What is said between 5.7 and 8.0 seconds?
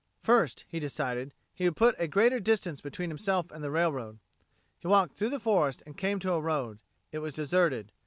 and came to a road. It was deserted.